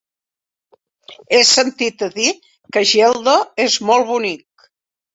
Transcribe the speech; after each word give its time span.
He 1.35 1.41
sentit 1.51 2.03
a 2.09 2.11
dir 2.17 2.33
que 2.73 2.85
Geldo 2.95 3.39
és 3.71 3.81
molt 3.93 4.13
bonic. 4.15 4.71